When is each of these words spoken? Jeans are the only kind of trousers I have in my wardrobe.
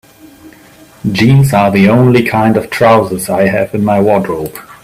Jeans 1.11 1.53
are 1.53 1.69
the 1.69 1.87
only 1.87 2.23
kind 2.23 2.57
of 2.57 2.71
trousers 2.71 3.29
I 3.29 3.45
have 3.47 3.75
in 3.75 3.85
my 3.85 4.01
wardrobe. 4.01 4.55